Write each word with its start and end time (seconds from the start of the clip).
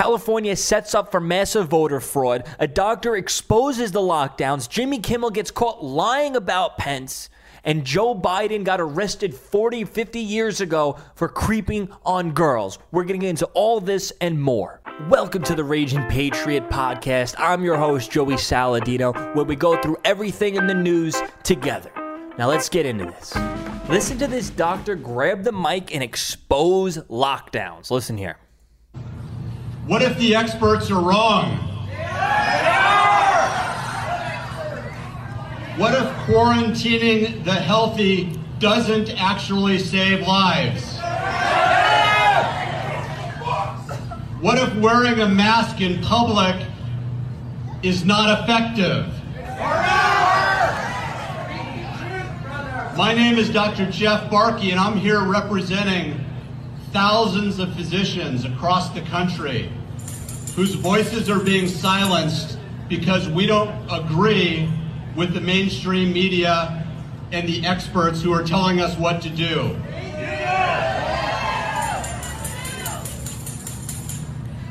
California 0.00 0.56
sets 0.56 0.94
up 0.94 1.10
for 1.10 1.20
massive 1.20 1.68
voter 1.68 2.00
fraud. 2.00 2.46
A 2.58 2.66
doctor 2.66 3.16
exposes 3.16 3.92
the 3.92 4.00
lockdowns. 4.00 4.66
Jimmy 4.66 4.98
Kimmel 4.98 5.28
gets 5.28 5.50
caught 5.50 5.84
lying 5.84 6.36
about 6.36 6.78
Pence. 6.78 7.28
And 7.64 7.84
Joe 7.84 8.14
Biden 8.14 8.64
got 8.64 8.80
arrested 8.80 9.34
40, 9.34 9.84
50 9.84 10.18
years 10.18 10.62
ago 10.62 10.96
for 11.14 11.28
creeping 11.28 11.90
on 12.02 12.32
girls. 12.32 12.78
We're 12.92 13.04
getting 13.04 13.24
into 13.24 13.44
all 13.48 13.78
this 13.78 14.10
and 14.22 14.40
more. 14.40 14.80
Welcome 15.10 15.42
to 15.42 15.54
the 15.54 15.64
Raging 15.64 16.06
Patriot 16.06 16.70
podcast. 16.70 17.34
I'm 17.36 17.62
your 17.62 17.76
host, 17.76 18.10
Joey 18.10 18.36
Saladino, 18.36 19.34
where 19.34 19.44
we 19.44 19.54
go 19.54 19.78
through 19.82 19.98
everything 20.06 20.54
in 20.54 20.66
the 20.66 20.72
news 20.72 21.20
together. 21.42 21.92
Now 22.38 22.48
let's 22.48 22.70
get 22.70 22.86
into 22.86 23.04
this. 23.04 23.36
Listen 23.90 24.16
to 24.16 24.26
this 24.26 24.48
doctor 24.48 24.94
grab 24.94 25.44
the 25.44 25.52
mic 25.52 25.94
and 25.94 26.02
expose 26.02 26.96
lockdowns. 26.96 27.90
Listen 27.90 28.16
here. 28.16 28.38
What 29.90 30.02
if 30.02 30.16
the 30.18 30.36
experts 30.36 30.88
are 30.92 31.02
wrong? 31.02 31.56
What 35.76 35.94
if 35.94 36.06
quarantining 36.28 37.42
the 37.42 37.54
healthy 37.54 38.38
doesn't 38.60 39.10
actually 39.20 39.80
save 39.80 40.24
lives? 40.24 40.96
What 44.40 44.58
if 44.58 44.76
wearing 44.76 45.18
a 45.18 45.28
mask 45.28 45.80
in 45.80 46.00
public 46.04 46.54
is 47.82 48.04
not 48.04 48.44
effective? 48.44 49.12
My 52.96 53.12
name 53.12 53.38
is 53.38 53.50
Dr. 53.50 53.90
Jeff 53.90 54.30
Barkey, 54.30 54.70
and 54.70 54.78
I'm 54.78 54.96
here 54.96 55.24
representing 55.24 56.24
thousands 56.92 57.58
of 57.58 57.74
physicians 57.74 58.44
across 58.44 58.90
the 58.90 59.00
country 59.00 59.72
whose 60.54 60.74
voices 60.74 61.30
are 61.30 61.40
being 61.40 61.68
silenced 61.68 62.58
because 62.88 63.28
we 63.28 63.46
don't 63.46 63.72
agree 63.90 64.70
with 65.16 65.32
the 65.32 65.40
mainstream 65.40 66.12
media 66.12 66.86
and 67.32 67.48
the 67.48 67.64
experts 67.64 68.20
who 68.22 68.32
are 68.32 68.42
telling 68.42 68.80
us 68.80 68.96
what 68.98 69.22
to 69.22 69.30
do. 69.30 69.76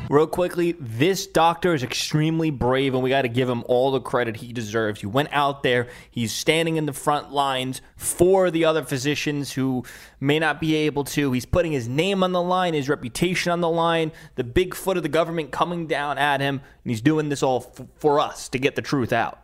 Real 0.10 0.26
quickly, 0.26 0.72
this 0.80 1.28
doctor 1.28 1.76
is 1.76 1.84
extremely 1.84 2.50
brave, 2.50 2.96
and 2.96 3.04
we 3.04 3.12
got 3.12 3.22
to 3.22 3.28
give 3.28 3.48
him 3.48 3.64
all 3.68 3.92
the 3.92 4.02
credit 4.02 4.38
he 4.38 4.52
deserves. 4.52 5.02
He 5.02 5.06
went 5.06 5.30
out 5.32 5.62
there, 5.62 5.88
he's 6.10 6.32
standing 6.32 6.78
in 6.78 6.88
the 6.88 6.94
front 6.94 7.32
lines 7.32 7.80
for 7.96 8.50
the 8.50 8.66
other 8.66 8.82
physicians 8.82 9.52
who 9.52 9.84
may 10.20 10.40
not 10.40 10.60
be 10.60 10.74
able 10.74 11.04
to. 11.04 11.32
He's 11.32 11.46
putting 11.46 11.72
his 11.74 11.88
name 11.88 12.24
on 12.24 12.32
the 12.32 12.42
line, 12.42 12.74
his 12.74 12.90
reputation 12.90 13.52
on 13.52 13.62
the 13.62 13.70
line, 13.70 14.12
the 14.34 14.44
big 14.44 14.74
foot 14.74 14.98
of 14.98 15.04
the 15.04 15.10
government 15.10 15.52
coming 15.52 15.86
down 15.86 16.18
at 16.18 16.42
him, 16.42 16.56
and 16.56 16.90
he's 16.90 17.02
doing 17.02 17.30
this 17.30 17.44
all 17.44 17.72
f- 17.78 17.86
for 17.98 18.20
us 18.20 18.50
to 18.50 18.58
get 18.58 18.76
the 18.76 18.82
truth 18.82 19.14
out. 19.14 19.38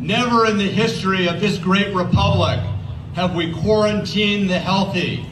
Never 0.00 0.46
in 0.46 0.56
the 0.56 0.68
history 0.68 1.28
of 1.28 1.38
this 1.38 1.58
great 1.58 1.94
republic 1.94 2.60
have 3.12 3.34
we 3.34 3.52
quarantined 3.52 4.48
the 4.48 4.58
healthy. 4.58 5.26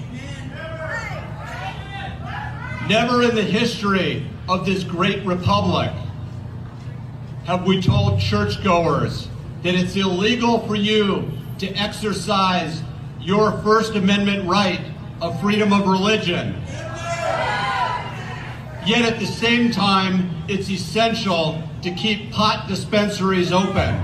Never 2.86 3.22
in 3.22 3.34
the 3.34 3.42
history 3.42 4.26
of 4.48 4.66
this 4.66 4.84
great 4.84 5.24
republic 5.24 5.90
have 7.44 7.66
we 7.66 7.80
told 7.80 8.20
churchgoers 8.20 9.28
that 9.62 9.74
it's 9.74 9.96
illegal 9.96 10.66
for 10.66 10.76
you 10.76 11.30
to 11.58 11.68
exercise 11.74 12.82
your 13.20 13.52
First 13.62 13.94
Amendment 13.94 14.46
right 14.48 14.80
of 15.20 15.40
freedom 15.40 15.72
of 15.72 15.86
religion. 15.86 16.54
Yet 18.86 19.10
at 19.10 19.18
the 19.18 19.26
same 19.26 19.70
time, 19.70 20.30
it's 20.46 20.68
essential 20.68 21.62
to 21.82 21.90
keep 21.92 22.30
pot 22.30 22.68
dispensaries 22.68 23.52
open. 23.52 23.94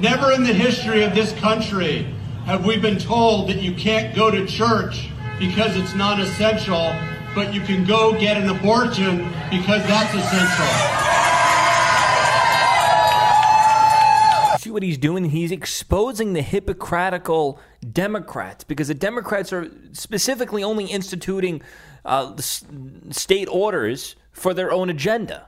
Never 0.00 0.32
in 0.32 0.42
the 0.42 0.54
history 0.54 1.02
of 1.02 1.14
this 1.14 1.32
country 1.34 2.06
have 2.46 2.64
we 2.64 2.78
been 2.78 2.98
told 2.98 3.50
that 3.50 3.60
you 3.60 3.74
can't 3.74 4.16
go 4.16 4.30
to 4.30 4.46
church 4.46 5.10
because 5.38 5.76
it's 5.76 5.94
not 5.94 6.18
essential 6.18 6.94
but 7.34 7.54
you 7.54 7.60
can 7.60 7.84
go 7.84 8.18
get 8.18 8.36
an 8.36 8.48
abortion 8.48 9.18
because 9.50 9.86
that's 9.86 10.14
essential. 10.14 10.66
See 14.58 14.70
what 14.70 14.82
he's 14.82 14.98
doing? 14.98 15.24
He's 15.26 15.52
exposing 15.52 16.32
the 16.32 16.42
hypocritical 16.42 17.58
Democrats 17.92 18.64
because 18.64 18.88
the 18.88 18.94
Democrats 18.94 19.52
are 19.52 19.70
specifically 19.92 20.62
only 20.62 20.84
instituting 20.86 21.62
uh, 22.04 22.36
state 22.36 23.48
orders 23.48 24.16
for 24.32 24.52
their 24.52 24.72
own 24.72 24.90
agenda. 24.90 25.46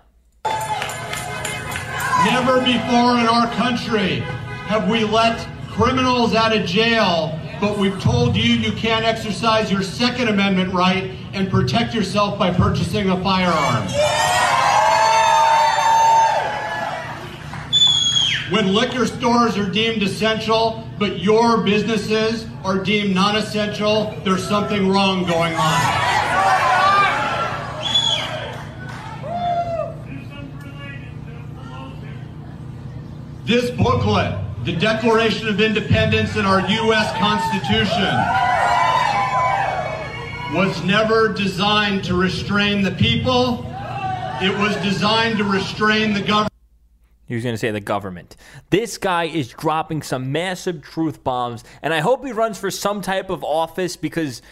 Never 2.24 2.60
before 2.60 3.18
in 3.18 3.26
our 3.26 3.52
country 3.54 4.20
have 4.68 4.88
we 4.88 5.04
let 5.04 5.46
criminals 5.68 6.34
out 6.34 6.56
of 6.56 6.64
jail 6.66 7.38
but 7.62 7.78
we've 7.78 8.00
told 8.00 8.34
you 8.34 8.54
you 8.54 8.72
can't 8.72 9.04
exercise 9.04 9.70
your 9.70 9.82
Second 9.82 10.26
Amendment 10.26 10.74
right 10.74 11.12
and 11.32 11.50
protect 11.50 11.94
yourself 11.94 12.38
by 12.38 12.50
purchasing 12.52 13.10
a 13.10 13.22
firearm. 13.22 13.88
When 18.52 18.74
liquor 18.74 19.06
stores 19.06 19.56
are 19.56 19.70
deemed 19.70 20.02
essential, 20.02 20.86
but 20.98 21.20
your 21.20 21.62
businesses 21.62 22.46
are 22.64 22.78
deemed 22.78 23.14
non 23.14 23.36
essential, 23.36 24.14
there's 24.24 24.46
something 24.46 24.88
wrong 24.88 25.24
going 25.24 25.54
on. 25.54 26.12
This 33.44 33.70
booklet 33.70 34.38
the 34.64 34.72
Declaration 34.72 35.48
of 35.48 35.60
Independence 35.60 36.36
and 36.36 36.46
our 36.46 36.60
U.S. 36.60 37.12
Constitution 37.18 38.51
was 40.52 40.84
never 40.84 41.32
designed 41.32 42.04
to 42.04 42.14
restrain 42.14 42.82
the 42.82 42.90
people. 42.90 43.64
It 44.42 44.56
was 44.58 44.76
designed 44.82 45.38
to 45.38 45.44
restrain 45.44 46.12
the 46.12 46.20
government. 46.20 46.52
He 47.26 47.34
was 47.34 47.42
going 47.42 47.54
to 47.54 47.58
say 47.58 47.70
the 47.70 47.80
government. 47.80 48.36
This 48.68 48.98
guy 48.98 49.24
is 49.24 49.48
dropping 49.48 50.02
some 50.02 50.30
massive 50.30 50.82
truth 50.82 51.24
bombs, 51.24 51.64
and 51.80 51.94
I 51.94 52.00
hope 52.00 52.22
he 52.26 52.32
runs 52.32 52.58
for 52.58 52.70
some 52.70 53.00
type 53.00 53.30
of 53.30 53.42
office 53.42 53.96
because 53.96 54.42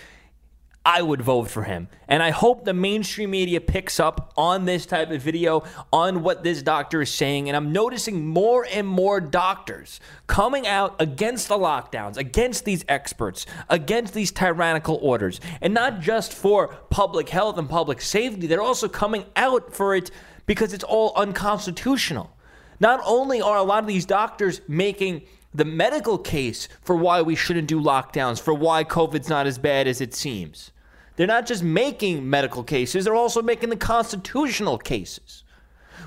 I 0.85 1.03
would 1.03 1.21
vote 1.21 1.51
for 1.51 1.65
him. 1.65 1.89
And 2.09 2.23
I 2.23 2.31
hope 2.31 2.65
the 2.65 2.73
mainstream 2.73 3.31
media 3.31 3.61
picks 3.61 4.01
up 4.01 4.33
on 4.37 4.65
this 4.65 4.87
type 4.87 5.11
of 5.11 5.21
video, 5.21 5.63
on 5.93 6.23
what 6.23 6.43
this 6.43 6.63
doctor 6.63 7.03
is 7.03 7.13
saying. 7.13 7.49
And 7.49 7.57
I'm 7.57 7.71
noticing 7.71 8.27
more 8.27 8.67
and 8.73 8.87
more 8.87 9.21
doctors 9.21 10.01
coming 10.27 10.67
out 10.67 10.97
against 10.99 11.49
the 11.49 11.59
lockdowns, 11.59 12.17
against 12.17 12.65
these 12.65 12.83
experts, 12.89 13.45
against 13.69 14.15
these 14.15 14.33
tyrannical 14.33 14.99
orders. 15.03 15.39
And 15.61 15.75
not 15.75 16.01
just 16.01 16.33
for 16.33 16.69
public 16.89 17.29
health 17.29 17.59
and 17.59 17.69
public 17.69 18.01
safety, 18.01 18.47
they're 18.47 18.63
also 18.63 18.89
coming 18.89 19.27
out 19.37 19.75
for 19.75 19.95
it 19.95 20.11
because 20.47 20.73
it's 20.73 20.85
all 20.85 21.13
unconstitutional. 21.15 22.35
Not 22.81 23.03
only 23.05 23.43
are 23.43 23.59
a 23.59 23.63
lot 23.63 23.83
of 23.83 23.87
these 23.87 24.07
doctors 24.07 24.63
making 24.67 25.23
the 25.53 25.65
medical 25.65 26.19
case 26.19 26.69
for 26.81 26.95
why 26.97 27.23
we 27.23 27.35
shouldn't 27.35 27.69
do 27.69 27.81
lockdowns, 27.81 28.41
for 28.41 28.55
why 28.55 28.85
COVID's 28.85 29.29
not 29.29 29.47
as 29.47 29.59
bad 29.59 29.87
as 29.87 30.01
it 30.01 30.15
seems. 30.15 30.71
They're 31.17 31.27
not 31.27 31.47
just 31.47 31.63
making 31.63 32.29
medical 32.29 32.63
cases, 32.63 33.05
they're 33.05 33.15
also 33.15 33.43
making 33.43 33.71
the 33.71 33.77
constitutional 33.77 34.79
cases. 34.79 35.45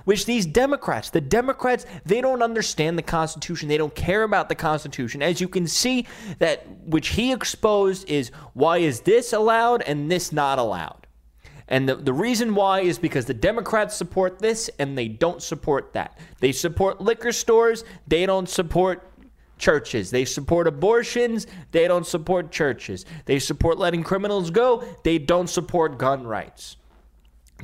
Which 0.06 0.26
these 0.26 0.46
Democrats, 0.46 1.12
the 1.12 1.22
Democrats, 1.22 1.86
they 2.06 2.20
don't 2.20 2.42
understand 2.42 2.98
the 2.98 3.04
Constitution. 3.04 3.70
They 3.70 3.78
don't 3.78 3.96
care 3.96 4.24
about 4.24 4.50
the 4.50 4.56
Constitution. 4.56 5.22
As 5.22 5.40
you 5.40 5.48
can 5.48 5.66
see, 5.66 6.08
that 6.40 6.68
which 6.86 7.10
he 7.10 7.32
exposed 7.32 8.10
is 8.10 8.32
why 8.54 8.80
is 8.80 9.02
this 9.02 9.32
allowed 9.32 9.82
and 9.84 10.12
this 10.12 10.34
not 10.34 10.60
allowed? 10.60 11.08
And 11.68 11.88
the, 11.88 11.96
the 11.96 12.12
reason 12.12 12.56
why 12.56 12.82
is 12.82 12.98
because 13.00 13.26
the 13.26 13.34
Democrats 13.34 13.96
support 13.96 14.40
this 14.40 14.70
and 14.80 14.98
they 14.98 15.08
don't 15.08 15.42
support 15.42 15.94
that. 15.94 16.18
They 16.40 16.52
support 16.52 17.00
liquor 17.00 17.32
stores, 17.32 17.86
they 18.08 18.26
don't 18.26 18.50
support 18.50 19.13
churches. 19.64 20.12
They 20.12 20.26
support 20.26 20.68
abortions. 20.68 21.48
They 21.72 21.88
don't 21.88 22.06
support 22.06 22.52
churches. 22.52 23.06
They 23.26 23.40
support 23.40 23.78
letting 23.78 24.04
criminals 24.04 24.50
go. 24.50 24.84
They 25.04 25.18
don't 25.18 25.48
support 25.48 25.98
gun 25.98 26.28
rights. 26.28 26.76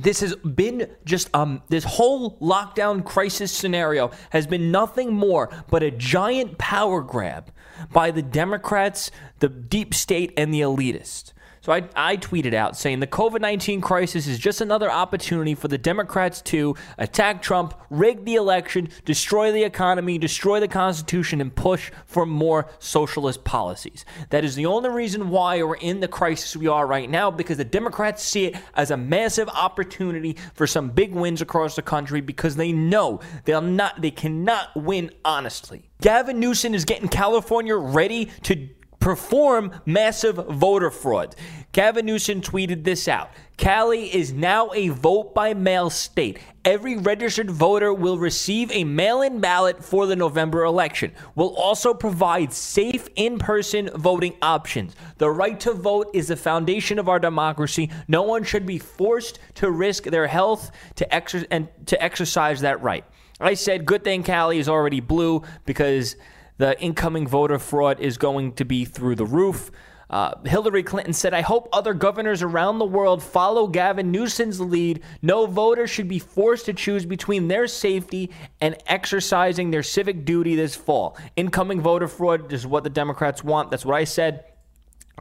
This 0.00 0.20
has 0.20 0.34
been 0.36 0.88
just 1.04 1.28
um 1.34 1.62
this 1.68 1.84
whole 1.84 2.38
lockdown 2.38 3.04
crisis 3.04 3.52
scenario 3.52 4.12
has 4.30 4.46
been 4.46 4.70
nothing 4.70 5.12
more 5.12 5.50
but 5.68 5.82
a 5.82 5.90
giant 5.90 6.56
power 6.56 7.02
grab 7.02 7.52
by 7.92 8.10
the 8.10 8.22
Democrats, 8.22 9.10
the 9.40 9.50
deep 9.50 9.92
state 9.92 10.32
and 10.38 10.54
the 10.54 10.62
elitists 10.62 11.34
So 11.62 11.72
I, 11.72 11.82
I 11.94 12.16
tweeted 12.16 12.54
out 12.54 12.76
saying 12.76 13.00
the 13.00 13.06
COVID 13.06 13.40
19 13.40 13.80
crisis 13.80 14.26
is 14.26 14.38
just 14.38 14.60
another 14.60 14.90
opportunity 14.90 15.54
for 15.54 15.68
the 15.68 15.76
Democrats 15.76 16.40
to 16.42 16.74
attack 16.96 17.42
Trump, 17.42 17.74
rig 17.90 18.24
the 18.24 18.36
election, 18.36 18.88
destroy 19.04 19.52
the 19.52 19.64
economy, 19.64 20.16
destroy 20.16 20.58
the 20.58 20.68
Constitution, 20.68 21.40
and 21.40 21.54
push 21.54 21.90
for 22.06 22.24
more 22.24 22.70
socialist 22.78 23.44
policies. 23.44 24.06
That 24.30 24.44
is 24.44 24.54
the 24.54 24.66
only 24.66 24.88
reason 24.88 25.28
why 25.28 25.62
we're 25.62 25.76
in 25.76 26.00
the 26.00 26.08
crisis 26.08 26.56
we 26.56 26.66
are 26.66 26.86
right 26.86 27.10
now 27.10 27.30
because 27.30 27.58
the 27.58 27.64
Democrats 27.64 28.22
see 28.22 28.46
it 28.46 28.56
as 28.74 28.90
a 28.90 28.96
massive 28.96 29.48
opportunity 29.50 30.36
for 30.54 30.66
some 30.66 30.90
big 30.90 31.14
wins 31.14 31.42
across 31.42 31.76
the 31.76 31.82
country 31.82 32.22
because 32.22 32.56
they 32.56 32.72
know 32.72 33.20
they'll 33.44 33.60
not 33.60 34.00
they 34.00 34.10
cannot 34.10 34.68
win 34.74 35.10
honestly. 35.26 35.90
Gavin 36.00 36.40
Newsom 36.40 36.72
is 36.72 36.86
getting 36.86 37.08
California 37.08 37.76
ready 37.76 38.30
to 38.44 38.68
perform 39.00 39.72
massive 39.86 40.36
voter 40.36 40.90
fraud. 40.90 41.34
Gavin 41.72 42.06
Newsom 42.06 42.40
tweeted 42.40 42.84
this 42.84 43.08
out. 43.08 43.30
Cali 43.56 44.12
is 44.14 44.32
now 44.32 44.70
a 44.74 44.88
vote 44.88 45.34
by 45.34 45.54
mail 45.54 45.88
state. 45.88 46.38
Every 46.64 46.96
registered 46.96 47.50
voter 47.50 47.94
will 47.94 48.18
receive 48.18 48.70
a 48.72 48.84
mail 48.84 49.22
in 49.22 49.40
ballot 49.40 49.84
for 49.84 50.06
the 50.06 50.16
November 50.16 50.64
election. 50.64 51.12
We'll 51.34 51.54
also 51.54 51.94
provide 51.94 52.52
safe 52.52 53.08
in 53.16 53.38
person 53.38 53.90
voting 53.94 54.34
options. 54.42 54.96
The 55.18 55.30
right 55.30 55.58
to 55.60 55.72
vote 55.72 56.10
is 56.12 56.28
the 56.28 56.36
foundation 56.36 56.98
of 56.98 57.08
our 57.08 57.18
democracy. 57.18 57.90
No 58.08 58.22
one 58.22 58.44
should 58.44 58.66
be 58.66 58.78
forced 58.78 59.38
to 59.56 59.70
risk 59.70 60.04
their 60.04 60.26
health 60.26 60.70
to, 60.96 61.06
exer- 61.12 61.46
and 61.50 61.68
to 61.86 62.02
exercise 62.02 62.60
that 62.62 62.82
right. 62.82 63.04
I 63.40 63.54
said, 63.54 63.86
good 63.86 64.04
thing 64.04 64.22
Cali 64.22 64.58
is 64.58 64.68
already 64.68 65.00
blue 65.00 65.42
because 65.64 66.16
the 66.60 66.78
incoming 66.78 67.26
voter 67.26 67.58
fraud 67.58 68.00
is 68.00 68.18
going 68.18 68.52
to 68.52 68.66
be 68.66 68.84
through 68.84 69.14
the 69.14 69.24
roof. 69.24 69.70
Uh, 70.10 70.34
Hillary 70.44 70.82
Clinton 70.82 71.14
said, 71.14 71.32
I 71.32 71.40
hope 71.40 71.70
other 71.72 71.94
governors 71.94 72.42
around 72.42 72.78
the 72.78 72.84
world 72.84 73.22
follow 73.22 73.66
Gavin 73.66 74.10
Newsom's 74.10 74.60
lead. 74.60 75.02
No 75.22 75.46
voter 75.46 75.86
should 75.86 76.06
be 76.06 76.18
forced 76.18 76.66
to 76.66 76.74
choose 76.74 77.06
between 77.06 77.48
their 77.48 77.66
safety 77.66 78.30
and 78.60 78.76
exercising 78.86 79.70
their 79.70 79.82
civic 79.82 80.26
duty 80.26 80.54
this 80.54 80.74
fall. 80.74 81.16
Incoming 81.34 81.80
voter 81.80 82.08
fraud 82.08 82.52
is 82.52 82.66
what 82.66 82.84
the 82.84 82.90
Democrats 82.90 83.42
want. 83.42 83.70
That's 83.70 83.86
what 83.86 83.94
I 83.94 84.04
said. 84.04 84.44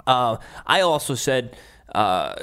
Uh, 0.05 0.37
I 0.67 0.81
also 0.81 1.15
said 1.15 1.55
uh, 1.95 2.35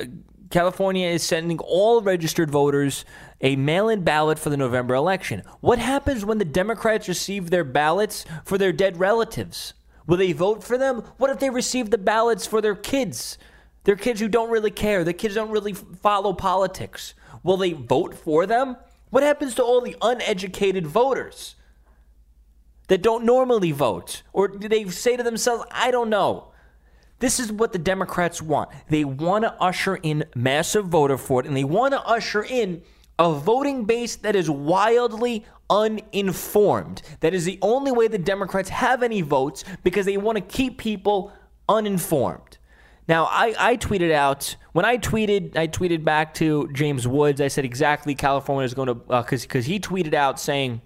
California 0.51 1.09
is 1.09 1.23
sending 1.23 1.59
all 1.59 2.01
registered 2.01 2.51
voters 2.51 3.05
a 3.41 3.57
mail 3.57 3.89
in 3.89 4.03
ballot 4.03 4.39
for 4.39 4.51
the 4.51 4.57
November 4.57 4.95
election. 4.95 5.43
What 5.61 5.79
happens 5.79 6.25
when 6.25 6.39
the 6.39 6.45
Democrats 6.45 7.09
receive 7.09 7.51
their 7.51 7.65
ballots 7.65 8.25
for 8.45 8.57
their 8.57 8.73
dead 8.73 8.99
relatives? 8.99 9.75
Will 10.07 10.17
they 10.17 10.33
vote 10.33 10.63
for 10.63 10.79
them? 10.79 11.03
What 11.17 11.31
if 11.31 11.41
they 11.41 11.51
receive 11.51 11.91
the 11.91 11.99
ballots 11.99 12.47
for 12.47 12.61
their 12.61 12.77
kids? 12.77 13.39
Their 13.85 13.97
kids 13.97 14.21
who 14.21 14.29
don't 14.29 14.51
really 14.51 14.71
care, 14.71 15.05
the 15.05 15.13
kids 15.13 15.35
don't 15.35 15.51
really 15.51 15.75
follow 15.75 16.33
politics. 16.33 17.15
Will 17.43 17.57
they 17.57 17.73
vote 17.73 18.15
for 18.15 18.47
them? 18.47 18.77
What 19.11 19.23
happens 19.23 19.55
to 19.57 19.63
all 19.63 19.81
the 19.81 19.97
uneducated 20.03 20.87
voters 20.87 21.57
that 22.89 23.03
don't 23.03 23.25
normally 23.25 23.73
vote? 23.73 24.23
Or 24.33 24.49
do 24.49 24.69
they 24.69 24.89
say 24.89 25.17
to 25.17 25.23
themselves, 25.23 25.65
I 25.71 25.91
don't 25.91 26.11
know? 26.11 26.53
This 27.19 27.41
is 27.41 27.51
what 27.51 27.73
the 27.73 27.79
Democrats 27.79 28.43
want. 28.43 28.71
They 28.89 29.05
want 29.05 29.45
to 29.45 29.55
usher 29.55 29.97
in 29.97 30.25
massive 30.35 30.87
voter 30.87 31.17
fraud 31.17 31.47
and 31.47 31.57
they 31.57 31.65
want 31.65 31.95
to 31.95 32.01
usher 32.03 32.45
in 32.45 32.83
a 33.19 33.33
voting 33.33 33.85
base 33.85 34.17
that 34.17 34.37
is 34.37 34.51
wildly 34.51 35.47
uninformed. 35.71 37.03
That 37.21 37.33
is 37.33 37.45
the 37.45 37.59
only 37.63 37.91
way 37.91 38.09
the 38.09 38.19
Democrats 38.19 38.69
have 38.69 39.03
any 39.03 39.23
votes 39.23 39.65
because 39.83 40.07
they 40.07 40.19
want 40.19 40.37
to 40.37 40.43
keep 40.43 40.79
people 40.79 41.33
uninformed. 41.69 42.59
Now, 43.09 43.25
I, 43.27 43.55
I 43.59 43.77
tweeted 43.77 44.13
out 44.13 44.57
when 44.73 44.85
I 44.85 44.99
tweeted, 44.99 45.57
I 45.57 45.69
tweeted 45.69 46.05
back 46.05 46.35
to 46.35 46.69
James 46.73 47.07
Woods. 47.07 47.41
I 47.41 47.49
said 47.49 47.65
exactly 47.65 48.15
California 48.15 48.65
is 48.65 48.75
going 48.75 48.89
to 48.89 48.95
because 48.95 49.45
uh, 49.45 49.47
because 49.47 49.65
he 49.65 49.79
tweeted 49.79 50.13
out 50.13 50.41
saying 50.41 50.83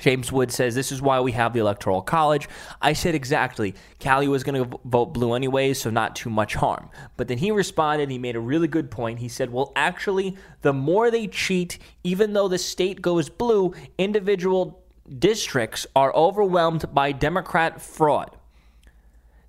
James 0.00 0.32
Woods 0.32 0.54
says 0.54 0.74
this 0.74 0.90
is 0.90 1.00
why 1.00 1.20
we 1.20 1.32
have 1.32 1.52
the 1.52 1.60
Electoral 1.60 2.02
College. 2.02 2.48
I 2.80 2.94
said 2.94 3.14
exactly. 3.14 3.74
Cali 3.98 4.28
was 4.28 4.42
going 4.42 4.64
to 4.64 4.80
vote 4.84 5.12
blue 5.12 5.34
anyways, 5.34 5.80
so 5.80 5.90
not 5.90 6.16
too 6.16 6.30
much 6.30 6.54
harm. 6.54 6.90
But 7.16 7.28
then 7.28 7.38
he 7.38 7.50
responded, 7.50 8.10
he 8.10 8.18
made 8.18 8.36
a 8.36 8.40
really 8.40 8.68
good 8.68 8.90
point. 8.90 9.18
He 9.18 9.28
said, 9.28 9.52
well, 9.52 9.72
actually, 9.76 10.36
the 10.62 10.72
more 10.72 11.10
they 11.10 11.26
cheat, 11.26 11.78
even 12.02 12.32
though 12.32 12.48
the 12.48 12.58
state 12.58 13.02
goes 13.02 13.28
blue, 13.28 13.74
individual 13.98 14.82
districts 15.18 15.86
are 15.94 16.14
overwhelmed 16.14 16.92
by 16.94 17.12
Democrat 17.12 17.80
fraud. 17.80 18.36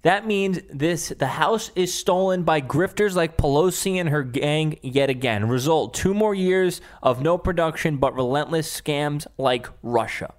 That 0.04 0.26
means 0.26 0.60
this 0.74 1.10
the 1.10 1.28
house 1.28 1.72
is 1.76 1.94
stolen 1.94 2.42
by 2.42 2.60
grifters 2.62 3.16
like 3.16 3.38
Pelosi 3.38 4.00
and 4.00 4.10
her 4.10 4.24
gang 4.24 4.80
yet 4.82 5.12
again. 5.12 5.48
Result 5.48 5.94
two 5.94 6.16
more 6.16 6.34
years 6.34 6.82
of 7.04 7.22
no 7.22 7.38
production 7.38 7.98
but 7.98 8.16
relentless 8.16 8.82
scams 8.82 9.28
like 9.38 9.68
Russia. 9.84 10.34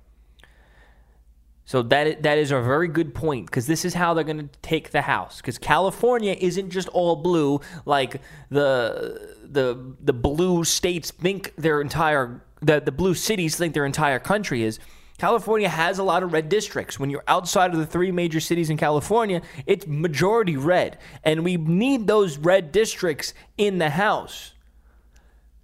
So 1.64 1.82
that 1.82 2.22
that 2.24 2.38
is 2.38 2.50
a 2.50 2.60
very 2.60 2.88
good 2.88 3.14
point 3.14 3.46
because 3.46 3.66
this 3.66 3.84
is 3.84 3.94
how 3.94 4.14
they're 4.14 4.24
going 4.24 4.48
to 4.48 4.58
take 4.62 4.90
the 4.90 5.02
house. 5.02 5.36
Because 5.36 5.58
California 5.58 6.36
isn't 6.38 6.70
just 6.70 6.88
all 6.88 7.16
blue 7.16 7.60
like 7.84 8.20
the 8.50 9.36
the 9.44 9.94
the 10.00 10.12
blue 10.12 10.64
states 10.64 11.10
think 11.10 11.54
their 11.56 11.80
entire 11.80 12.42
the 12.60 12.80
the 12.80 12.92
blue 12.92 13.14
cities 13.14 13.56
think 13.56 13.74
their 13.74 13.86
entire 13.86 14.18
country 14.18 14.64
is. 14.64 14.78
California 15.18 15.68
has 15.68 16.00
a 16.00 16.02
lot 16.02 16.24
of 16.24 16.32
red 16.32 16.48
districts. 16.48 16.98
When 16.98 17.08
you're 17.08 17.22
outside 17.28 17.72
of 17.72 17.78
the 17.78 17.86
three 17.86 18.10
major 18.10 18.40
cities 18.40 18.70
in 18.70 18.76
California, 18.76 19.40
it's 19.66 19.86
majority 19.86 20.56
red, 20.56 20.98
and 21.22 21.44
we 21.44 21.56
need 21.56 22.08
those 22.08 22.38
red 22.38 22.72
districts 22.72 23.32
in 23.56 23.78
the 23.78 23.90
House. 23.90 24.54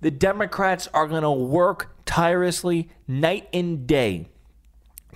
The 0.00 0.12
Democrats 0.12 0.86
are 0.94 1.08
going 1.08 1.24
to 1.24 1.30
work 1.32 1.96
tirelessly 2.04 2.88
night 3.08 3.48
and 3.52 3.84
day 3.84 4.28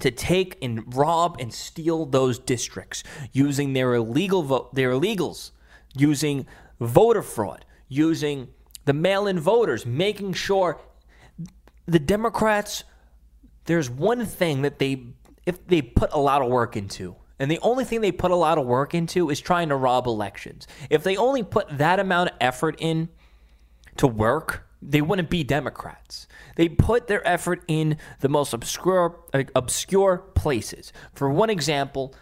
to 0.03 0.11
take 0.11 0.59
and 0.61 0.95
rob 0.97 1.37
and 1.41 1.55
steal 1.55 2.05
those 2.07 2.39
districts 2.39 3.05
using 3.33 3.73
their 3.73 3.95
illegal 3.95 4.43
vote, 4.43 4.75
their 4.75 4.91
illegals, 4.91 5.53
using 5.97 6.45
voter 6.81 7.23
fraud, 7.23 7.65
using 7.89 8.49
the 8.85 8.93
mail-in 8.93 9.39
voters, 9.39 9.87
making 9.87 10.33
sure 10.33 10.81
the 11.87 12.01
Democrats. 12.01 12.83
There's 13.67 13.89
one 13.89 14.27
thing 14.27 14.63
that 14.63 14.81
they, 14.81 15.05
if 15.47 15.65
they 15.69 15.81
put 15.81 16.13
a 16.13 16.19
lot 16.19 16.43
of 16.43 16.49
work 16.49 16.77
into, 16.77 17.15
and 17.39 17.49
the 17.49 17.61
only 17.63 17.85
thing 17.85 18.01
they 18.01 18.13
put 18.13 18.33
a 18.33 18.37
lot 18.37 18.59
of 18.59 18.67
work 18.67 18.95
into 18.95 19.31
is 19.31 19.41
trying 19.41 19.69
to 19.69 19.77
rob 19.77 20.07
elections. 20.07 20.67
If 20.91 21.05
they 21.05 21.17
only 21.17 21.45
put 21.45 21.79
that 21.79 22.01
amount 22.01 22.31
of 22.31 22.37
effort 22.41 22.75
in 22.81 23.09
to 23.99 24.09
work, 24.09 24.69
they 24.83 25.01
wouldn't 25.01 25.31
be 25.31 25.45
Democrats. 25.45 26.27
They 26.57 26.69
put 26.69 27.07
their 27.07 27.27
effort 27.27 27.63
in 27.69 27.97
the 28.21 28.29
most 28.29 28.53
obscure 28.53 29.21
obscure 29.55 30.19
places. 30.35 30.93
For 31.15 31.31
one 31.31 31.51
example, 31.51 32.15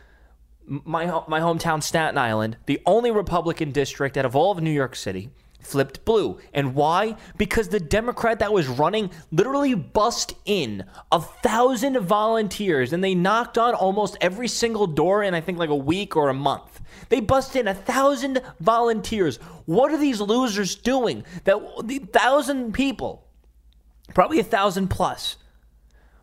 my 0.66 1.06
my 1.26 1.40
hometown 1.40 1.82
Staten 1.82 2.18
Island, 2.18 2.58
the 2.66 2.80
only 2.84 3.10
Republican 3.10 3.72
district 3.72 4.16
out 4.16 4.26
of 4.26 4.36
all 4.36 4.52
of 4.52 4.62
New 4.62 4.70
York 4.70 4.94
City, 4.94 5.30
flipped 5.60 6.04
blue. 6.04 6.38
And 6.52 6.74
why? 6.74 7.16
Because 7.36 7.68
the 7.68 7.80
Democrat 7.80 8.38
that 8.40 8.52
was 8.52 8.68
running 8.68 9.10
literally 9.30 9.74
bust 9.74 10.34
in 10.44 10.84
a 11.12 11.20
thousand 11.20 11.98
volunteers 12.00 12.92
and 12.92 13.02
they 13.02 13.14
knocked 13.14 13.58
on 13.58 13.74
almost 13.74 14.16
every 14.20 14.48
single 14.48 14.86
door 14.86 15.22
in 15.22 15.34
I 15.34 15.40
think 15.40 15.58
like 15.58 15.70
a 15.70 15.76
week 15.76 16.16
or 16.16 16.28
a 16.28 16.34
month. 16.34 16.80
They 17.08 17.20
bust 17.20 17.56
in 17.56 17.68
a 17.68 17.74
thousand 17.74 18.42
volunteers. 18.60 19.36
What 19.66 19.92
are 19.92 19.98
these 19.98 20.20
losers 20.20 20.74
doing? 20.74 21.24
That 21.44 21.58
the 21.84 21.98
thousand 21.98 22.72
people, 22.72 23.26
probably 24.14 24.40
a 24.40 24.44
thousand 24.44 24.88
plus. 24.88 25.36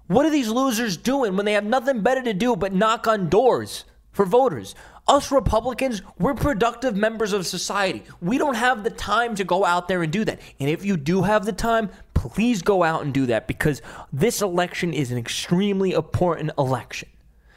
What 0.07 0.25
are 0.25 0.29
these 0.29 0.49
losers 0.49 0.95
doing 0.95 1.35
when 1.35 1.45
they 1.45 1.53
have 1.53 1.65
nothing 1.65 2.01
better 2.01 2.23
to 2.23 2.33
do 2.33 2.55
but 2.55 2.73
knock 2.73 3.07
on 3.07 3.29
doors 3.29 3.83
for 4.11 4.25
voters? 4.25 4.73
Us 5.07 5.31
Republicans, 5.31 6.01
we're 6.19 6.33
productive 6.33 6.97
members 6.97 7.31
of 7.31 7.47
society. 7.47 8.03
We 8.21 8.37
don't 8.37 8.55
have 8.55 8.83
the 8.83 8.89
time 8.89 9.35
to 9.35 9.45
go 9.45 9.63
out 9.63 9.87
there 9.87 10.03
and 10.03 10.11
do 10.11 10.25
that. 10.25 10.41
And 10.59 10.69
if 10.69 10.83
you 10.83 10.97
do 10.97 11.21
have 11.21 11.45
the 11.45 11.53
time, 11.53 11.89
please 12.13 12.61
go 12.61 12.83
out 12.83 13.03
and 13.03 13.13
do 13.13 13.25
that 13.27 13.47
because 13.47 13.81
this 14.11 14.41
election 14.41 14.93
is 14.93 15.11
an 15.11 15.17
extremely 15.17 15.93
important 15.93 16.51
election. 16.57 17.07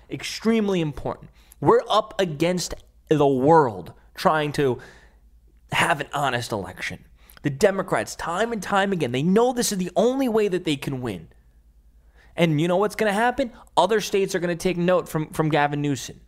Extremely 0.08 0.80
important. 0.80 1.30
We're 1.60 1.82
up 1.88 2.14
against 2.20 2.74
the 3.08 3.26
world 3.26 3.94
trying 4.14 4.52
to 4.52 4.78
have 5.72 6.00
an 6.00 6.08
honest 6.12 6.52
election. 6.52 7.04
The 7.42 7.50
Democrats, 7.50 8.14
time 8.14 8.52
and 8.52 8.62
time 8.62 8.92
again, 8.92 9.10
they 9.10 9.22
know 9.22 9.52
this 9.52 9.72
is 9.72 9.78
the 9.78 9.90
only 9.96 10.28
way 10.28 10.46
that 10.46 10.64
they 10.64 10.76
can 10.76 11.00
win. 11.00 11.26
And 12.36 12.60
you 12.60 12.68
know 12.68 12.76
what's 12.76 12.94
going 12.94 13.10
to 13.10 13.18
happen? 13.18 13.50
Other 13.76 14.00
states 14.00 14.36
are 14.36 14.38
going 14.38 14.56
to 14.56 14.62
take 14.62 14.76
note 14.76 15.08
from, 15.08 15.30
from 15.30 15.48
Gavin 15.48 15.82
Newsom 15.82 16.20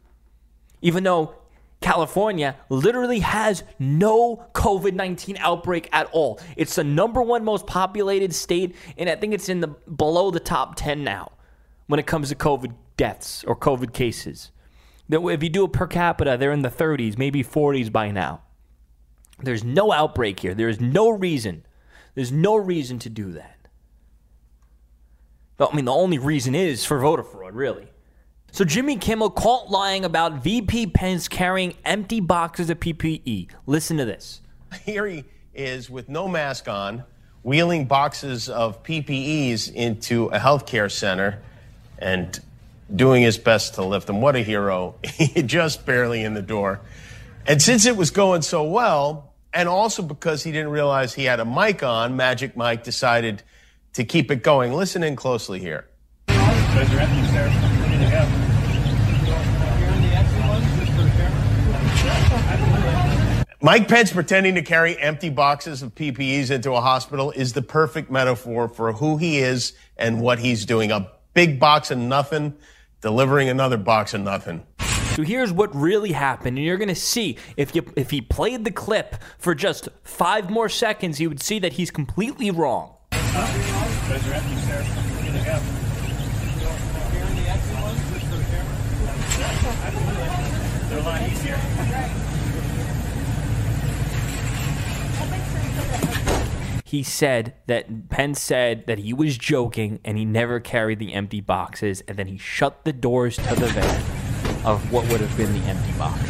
even 0.82 1.04
though 1.04 1.34
California 1.80 2.56
literally 2.68 3.20
has 3.20 3.64
no 3.78 4.46
COVID 4.54 4.94
19 4.94 5.36
outbreak 5.38 5.88
at 5.92 6.06
all. 6.12 6.40
It's 6.56 6.76
the 6.76 6.84
number 6.84 7.22
one 7.22 7.44
most 7.44 7.66
populated 7.66 8.34
state, 8.34 8.76
and 8.96 9.10
I 9.10 9.16
think 9.16 9.34
it's 9.34 9.48
in 9.48 9.60
the 9.60 9.68
below 9.68 10.30
the 10.30 10.40
top 10.40 10.76
10 10.76 11.02
now 11.02 11.32
when 11.86 11.98
it 11.98 12.06
comes 12.06 12.28
to 12.28 12.34
COVID 12.34 12.74
deaths 12.96 13.44
or 13.44 13.56
COVID 13.56 13.92
cases. 13.92 14.52
If 15.10 15.42
you 15.42 15.50
do 15.50 15.64
it 15.64 15.72
per 15.72 15.86
capita, 15.86 16.36
they're 16.38 16.52
in 16.52 16.62
the 16.62 16.70
30s, 16.70 17.18
maybe 17.18 17.42
40s 17.42 17.92
by 17.92 18.10
now. 18.10 18.42
There's 19.40 19.64
no 19.64 19.92
outbreak 19.92 20.40
here. 20.40 20.54
There 20.54 20.68
is 20.68 20.80
no 20.80 21.10
reason. 21.10 21.66
There's 22.14 22.32
no 22.32 22.56
reason 22.56 22.98
to 23.00 23.10
do 23.10 23.32
that. 23.32 23.68
I 25.58 25.74
mean, 25.74 25.84
the 25.84 25.92
only 25.92 26.18
reason 26.18 26.54
is 26.54 26.84
for 26.84 26.98
voter 26.98 27.22
fraud, 27.22 27.54
really. 27.54 27.91
So 28.54 28.66
Jimmy 28.66 28.98
Kimmel 28.98 29.30
caught 29.30 29.70
lying 29.70 30.04
about 30.04 30.42
VP 30.42 30.88
Pence 30.88 31.26
carrying 31.26 31.72
empty 31.86 32.20
boxes 32.20 32.68
of 32.68 32.80
PPE. 32.80 33.48
Listen 33.64 33.96
to 33.96 34.04
this. 34.04 34.42
Here 34.84 35.06
he 35.06 35.24
is 35.54 35.88
with 35.88 36.10
no 36.10 36.28
mask 36.28 36.68
on, 36.68 37.04
wheeling 37.42 37.86
boxes 37.86 38.50
of 38.50 38.82
PPEs 38.82 39.72
into 39.72 40.26
a 40.26 40.38
healthcare 40.38 40.90
center 40.90 41.40
and 41.98 42.38
doing 42.94 43.22
his 43.22 43.38
best 43.38 43.76
to 43.76 43.84
lift 43.86 44.06
them. 44.06 44.20
What 44.20 44.36
a 44.36 44.40
hero. 44.40 44.96
He 45.14 45.42
just 45.42 45.86
barely 45.86 46.22
in 46.22 46.34
the 46.34 46.42
door. 46.42 46.82
And 47.46 47.62
since 47.62 47.86
it 47.86 47.96
was 47.96 48.10
going 48.10 48.42
so 48.42 48.64
well, 48.64 49.32
and 49.54 49.66
also 49.66 50.02
because 50.02 50.42
he 50.42 50.52
didn't 50.52 50.72
realize 50.72 51.14
he 51.14 51.24
had 51.24 51.40
a 51.40 51.46
mic 51.46 51.82
on, 51.82 52.16
Magic 52.16 52.54
Mike 52.54 52.84
decided 52.84 53.42
to 53.94 54.04
keep 54.04 54.30
it 54.30 54.42
going. 54.42 54.74
Listen 54.74 55.02
in 55.02 55.16
closely 55.16 55.58
here. 55.58 55.86
Mike 63.64 63.86
Pence 63.86 64.12
pretending 64.12 64.56
to 64.56 64.62
carry 64.62 64.98
empty 64.98 65.30
boxes 65.30 65.82
of 65.82 65.94
PPEs 65.94 66.50
into 66.50 66.72
a 66.72 66.80
hospital 66.80 67.30
is 67.30 67.52
the 67.52 67.62
perfect 67.62 68.10
metaphor 68.10 68.68
for 68.68 68.92
who 68.92 69.18
he 69.18 69.38
is 69.38 69.74
and 69.96 70.20
what 70.20 70.40
he's 70.40 70.66
doing. 70.66 70.90
A 70.90 71.08
big 71.32 71.60
box 71.60 71.92
of 71.92 71.98
nothing, 71.98 72.54
delivering 73.02 73.48
another 73.48 73.76
box 73.76 74.14
of 74.14 74.22
nothing. 74.22 74.66
So 75.14 75.22
here's 75.22 75.52
what 75.52 75.72
really 75.76 76.10
happened, 76.10 76.58
and 76.58 76.66
you're 76.66 76.76
gonna 76.76 76.96
see 76.96 77.38
if 77.56 77.72
you 77.72 77.84
if 77.94 78.10
he 78.10 78.20
played 78.20 78.64
the 78.64 78.72
clip 78.72 79.14
for 79.38 79.54
just 79.54 79.88
five 80.02 80.50
more 80.50 80.68
seconds, 80.68 81.20
you 81.20 81.28
would 81.28 81.40
see 81.40 81.60
that 81.60 81.74
he's 81.74 81.92
completely 81.92 82.50
wrong. 82.50 82.96
He 96.92 97.02
said 97.02 97.54
that 97.68 98.10
Pence 98.10 98.38
said 98.38 98.86
that 98.86 98.98
he 98.98 99.14
was 99.14 99.38
joking 99.38 99.98
and 100.04 100.18
he 100.18 100.26
never 100.26 100.60
carried 100.60 100.98
the 100.98 101.14
empty 101.14 101.40
boxes, 101.40 102.02
and 102.06 102.18
then 102.18 102.26
he 102.26 102.36
shut 102.36 102.84
the 102.84 102.92
doors 102.92 103.36
to 103.36 103.54
the 103.54 103.68
van 103.68 104.66
of 104.66 104.92
what 104.92 105.08
would 105.08 105.22
have 105.22 105.34
been 105.34 105.54
the 105.54 105.66
empty 105.70 105.92
boxes. 105.92 106.28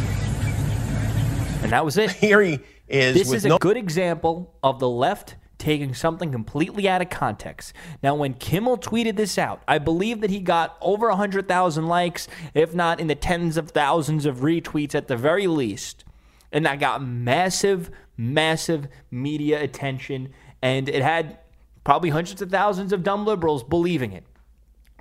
And 1.63 1.73
that 1.73 1.83
was 1.83 1.97
it. 1.97 2.11
Here 2.13 2.41
he 2.41 2.59
is. 2.87 3.13
This 3.13 3.33
is 3.33 3.43
a 3.43 3.49
no- 3.49 3.57
good 3.57 3.75
example 3.75 4.55
of 4.63 4.79
the 4.79 4.87
left 4.87 5.35
taking 5.57 5.93
something 5.93 6.31
completely 6.31 6.87
out 6.87 7.01
of 7.01 7.09
context. 7.09 7.73
Now, 8.01 8.15
when 8.15 8.33
Kimmel 8.33 8.77
tweeted 8.77 9.17
this 9.17 9.37
out, 9.37 9.61
I 9.67 9.79
believe 9.79 10.21
that 10.21 10.29
he 10.29 10.39
got 10.39 10.77
over 10.79 11.09
100,000 11.09 11.87
likes, 11.87 12.29
if 12.53 12.73
not 12.73 13.01
in 13.01 13.07
the 13.07 13.15
tens 13.15 13.57
of 13.57 13.71
thousands 13.71 14.25
of 14.25 14.37
retweets 14.37 14.95
at 14.95 15.09
the 15.09 15.17
very 15.17 15.45
least. 15.45 16.05
And 16.53 16.65
that 16.65 16.79
got 16.79 17.03
massive, 17.03 17.91
massive 18.15 18.87
media 19.11 19.61
attention. 19.61 20.31
And 20.63 20.87
it 20.87 21.03
had 21.03 21.39
probably 21.83 22.09
hundreds 22.09 22.41
of 22.41 22.49
thousands 22.49 22.93
of 22.93 23.03
dumb 23.03 23.25
liberals 23.25 23.63
believing 23.63 24.13
it. 24.13 24.23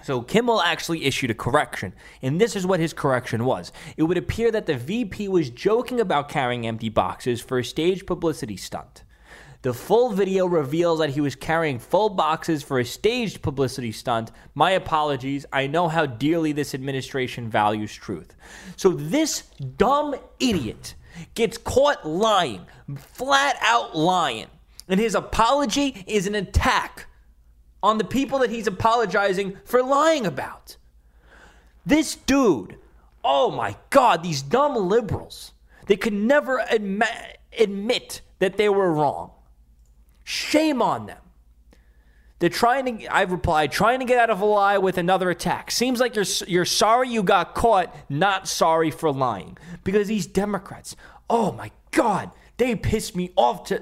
So 0.02 0.20
Kimmel 0.20 0.60
actually 0.60 1.04
issued 1.04 1.30
a 1.30 1.34
correction, 1.34 1.94
and 2.20 2.40
this 2.40 2.56
is 2.56 2.66
what 2.66 2.80
his 2.80 2.92
correction 2.92 3.44
was. 3.44 3.70
It 3.96 4.02
would 4.02 4.18
appear 4.18 4.50
that 4.50 4.66
the 4.66 4.76
VP 4.76 5.28
was 5.28 5.50
joking 5.50 6.00
about 6.00 6.28
carrying 6.28 6.66
empty 6.66 6.88
boxes 6.88 7.40
for 7.40 7.60
a 7.60 7.64
stage 7.64 8.04
publicity 8.06 8.56
stunt. 8.56 9.04
The 9.62 9.72
full 9.72 10.10
video 10.10 10.46
reveals 10.46 10.98
that 10.98 11.10
he 11.10 11.20
was 11.20 11.36
carrying 11.36 11.78
full 11.78 12.08
boxes 12.08 12.64
for 12.64 12.80
a 12.80 12.84
staged 12.84 13.42
publicity 13.42 13.92
stunt. 13.92 14.32
My 14.56 14.72
apologies. 14.72 15.46
I 15.52 15.68
know 15.68 15.86
how 15.86 16.06
dearly 16.06 16.50
this 16.50 16.74
administration 16.74 17.48
values 17.48 17.94
truth. 17.94 18.34
So 18.74 18.88
this 18.88 19.42
dumb 19.76 20.16
idiot 20.40 20.96
gets 21.34 21.58
caught 21.58 22.04
lying, 22.04 22.66
flat 22.96 23.56
out 23.60 23.96
lying. 23.96 24.48
And 24.88 24.98
his 25.00 25.14
apology 25.14 26.04
is 26.06 26.26
an 26.26 26.34
attack 26.34 27.06
on 27.82 27.98
the 27.98 28.04
people 28.04 28.38
that 28.40 28.50
he's 28.50 28.66
apologizing 28.66 29.56
for 29.64 29.82
lying 29.82 30.26
about. 30.26 30.76
This 31.84 32.14
dude, 32.14 32.76
oh 33.24 33.50
my 33.50 33.76
God, 33.90 34.22
these 34.22 34.42
dumb 34.42 34.76
liberals, 34.76 35.52
they 35.86 35.96
could 35.96 36.12
never 36.12 36.58
admi- 36.70 37.34
admit 37.58 38.20
that 38.38 38.56
they 38.56 38.68
were 38.68 38.92
wrong. 38.92 39.32
Shame 40.24 40.80
on 40.80 41.06
them. 41.06 41.18
They're 42.38 42.48
trying 42.48 42.98
to, 42.98 43.14
I've 43.14 43.30
replied, 43.30 43.70
trying 43.70 44.00
to 44.00 44.04
get 44.04 44.18
out 44.18 44.30
of 44.30 44.40
a 44.40 44.44
lie 44.44 44.78
with 44.78 44.98
another 44.98 45.30
attack. 45.30 45.70
Seems 45.70 46.00
like 46.00 46.16
you're, 46.16 46.24
you're 46.48 46.64
sorry 46.64 47.08
you 47.08 47.22
got 47.22 47.54
caught, 47.54 47.94
not 48.08 48.48
sorry 48.48 48.90
for 48.90 49.12
lying. 49.12 49.56
Because 49.84 50.08
these 50.08 50.26
Democrats, 50.26 50.96
oh 51.30 51.52
my 51.52 51.70
God, 51.92 52.32
they 52.56 52.74
piss 52.74 53.14
me 53.14 53.30
off 53.36 53.64
to. 53.68 53.80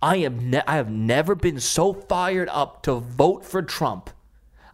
I 0.00 0.16
am 0.16 0.50
ne- 0.50 0.62
I 0.66 0.76
have 0.76 0.90
never 0.90 1.34
been 1.34 1.60
so 1.60 1.92
fired 1.92 2.48
up 2.50 2.82
to 2.84 2.94
vote 2.94 3.44
for 3.44 3.62
Trump. 3.62 4.10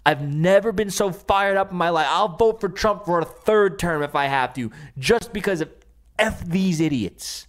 I've 0.06 0.20
never 0.20 0.70
been 0.70 0.90
so 0.90 1.10
fired 1.12 1.56
up 1.56 1.70
in 1.70 1.78
my 1.78 1.88
life. 1.88 2.06
I'll 2.10 2.36
vote 2.36 2.60
for 2.60 2.68
Trump 2.68 3.06
for 3.06 3.20
a 3.20 3.24
third 3.24 3.78
term 3.78 4.02
if 4.02 4.14
I 4.14 4.26
have 4.26 4.52
to, 4.54 4.70
just 4.98 5.32
because 5.32 5.62
of 5.62 5.70
f 6.18 6.44
these 6.44 6.80
idiots. 6.80 7.46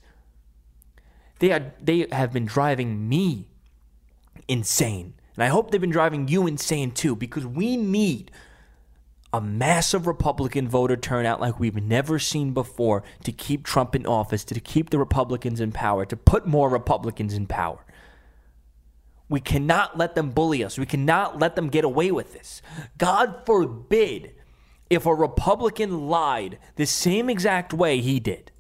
They 1.40 1.52
are 1.52 1.74
they 1.82 2.08
have 2.12 2.32
been 2.32 2.46
driving 2.46 3.10
me 3.10 3.50
insane, 4.48 5.16
and 5.36 5.44
I 5.44 5.48
hope 5.48 5.72
they've 5.72 5.82
been 5.82 5.90
driving 5.90 6.30
you 6.30 6.48
insane 6.48 6.92
too, 6.92 7.16
because 7.16 7.46
we 7.46 7.76
need 7.76 8.32
a 9.36 9.42
massive 9.42 10.08
Republican 10.08 10.70
voter 10.70 10.96
turnout 10.96 11.42
like 11.42 11.60
we've 11.60 11.76
never 11.76 12.20
seen 12.20 12.54
before 12.54 13.04
to 13.26 13.34
keep 13.34 13.66
Trump 13.66 13.94
in 13.94 14.06
office, 14.06 14.46
to 14.46 14.60
keep 14.62 14.92
the 14.92 14.98
Republicans 14.98 15.60
in 15.60 15.74
power, 15.74 16.06
to 16.06 16.16
put 16.16 16.48
more 16.48 16.70
Republicans 16.70 17.34
in 17.34 17.46
power. 17.46 17.86
We 19.28 19.42
cannot 19.42 19.98
let 19.98 20.16
them 20.16 20.30
bully 20.30 20.64
us. 20.64 20.78
We 20.78 20.86
cannot 20.86 21.40
let 21.40 21.58
them 21.58 21.68
get 21.68 21.84
away 21.84 22.12
with 22.12 22.32
this. 22.32 22.62
God 22.98 23.42
forbid 23.46 24.36
if 24.90 25.06
a 25.06 25.14
Republican 25.14 26.08
lied 26.08 26.58
the 26.76 26.86
same 26.86 27.30
exact 27.30 27.74
way 27.74 28.00
he 28.00 28.22
did. 28.22 28.54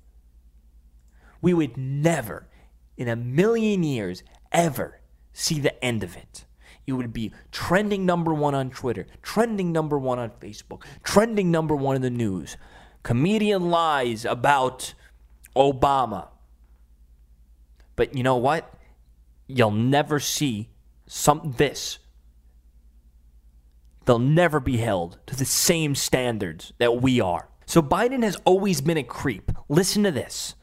We 1.41 1.53
would 1.53 1.77
never, 1.77 2.47
in 2.97 3.07
a 3.07 3.15
million 3.15 3.83
years, 3.83 4.23
ever 4.51 4.99
see 5.31 5.59
the 5.59 5.81
end 5.85 6.03
of 6.03 6.17
it. 6.17 6.43
It 6.87 6.93
would 6.93 7.13
be 7.13 7.31
trending 7.51 8.05
number 8.05 8.33
one 8.33 8.53
on 8.53 8.69
Twitter, 8.69 9.07
trending 9.21 9.71
number 9.71 9.97
one 9.97 10.19
on 10.19 10.29
Facebook, 10.39 10.83
trending 11.03 11.49
number 11.51 11.75
one 11.75 11.95
in 11.95 12.01
the 12.01 12.09
news. 12.09 12.57
Comedian 13.03 13.69
lies 13.69 14.25
about 14.25 14.93
Obama. 15.55 16.27
But 17.95 18.15
you 18.15 18.23
know 18.23 18.35
what? 18.35 18.73
You'll 19.47 19.71
never 19.71 20.19
see 20.19 20.69
some 21.07 21.53
this. 21.57 21.99
They'll 24.05 24.19
never 24.19 24.59
be 24.59 24.77
held 24.77 25.17
to 25.27 25.35
the 25.35 25.45
same 25.45 25.95
standards 25.95 26.73
that 26.77 27.01
we 27.01 27.19
are. 27.19 27.49
So 27.65 27.81
Biden 27.81 28.23
has 28.23 28.37
always 28.45 28.81
been 28.81 28.97
a 28.97 29.03
creep. 29.03 29.51
Listen 29.67 30.03
to 30.03 30.11
this. 30.11 30.55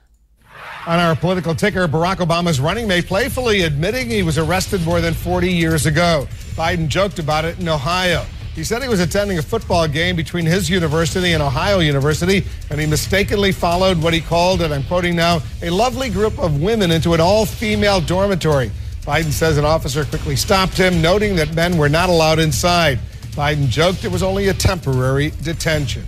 On 0.86 0.98
our 0.98 1.14
political 1.14 1.54
ticker, 1.54 1.86
Barack 1.86 2.16
Obama's 2.16 2.58
running 2.58 2.88
mate 2.88 3.06
playfully 3.06 3.62
admitting 3.62 4.10
he 4.10 4.24
was 4.24 4.36
arrested 4.36 4.82
more 4.84 5.00
than 5.00 5.14
40 5.14 5.52
years 5.52 5.86
ago. 5.86 6.26
Biden 6.54 6.88
joked 6.88 7.20
about 7.20 7.44
it 7.44 7.60
in 7.60 7.68
Ohio. 7.68 8.24
He 8.54 8.64
said 8.64 8.82
he 8.82 8.88
was 8.88 9.00
attending 9.00 9.38
a 9.38 9.42
football 9.42 9.88
game 9.88 10.14
between 10.16 10.44
his 10.44 10.68
university 10.68 11.32
and 11.32 11.42
Ohio 11.42 11.78
University, 11.78 12.44
and 12.68 12.78
he 12.78 12.86
mistakenly 12.86 13.52
followed 13.52 14.02
what 14.02 14.12
he 14.12 14.20
called, 14.20 14.60
and 14.60 14.74
I'm 14.74 14.82
quoting 14.84 15.16
now, 15.16 15.40
a 15.62 15.70
lovely 15.70 16.10
group 16.10 16.38
of 16.38 16.60
women 16.60 16.90
into 16.90 17.14
an 17.14 17.20
all 17.20 17.46
female 17.46 18.00
dormitory. 18.00 18.70
Biden 19.02 19.30
says 19.30 19.56
an 19.56 19.64
officer 19.64 20.04
quickly 20.04 20.36
stopped 20.36 20.76
him, 20.76 21.00
noting 21.00 21.36
that 21.36 21.54
men 21.54 21.78
were 21.78 21.88
not 21.88 22.10
allowed 22.10 22.40
inside. 22.40 22.98
Biden 23.30 23.68
joked 23.68 24.04
it 24.04 24.10
was 24.10 24.22
only 24.22 24.48
a 24.48 24.54
temporary 24.54 25.32
detention. 25.42 26.04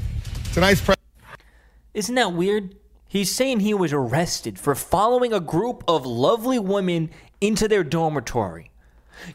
Tonight's 0.52 0.82
press. 0.82 0.98
Isn't 1.94 2.14
that 2.16 2.34
weird? 2.34 2.74
He's 3.14 3.32
saying 3.32 3.60
he 3.60 3.74
was 3.74 3.92
arrested 3.92 4.58
for 4.58 4.74
following 4.74 5.32
a 5.32 5.38
group 5.38 5.84
of 5.86 6.04
lovely 6.04 6.58
women 6.58 7.10
into 7.40 7.68
their 7.68 7.84
dormitory. 7.84 8.72